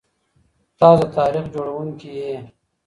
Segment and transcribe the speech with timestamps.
[0.79, 2.37] تاسو د تاريخ جوړونکي يئ.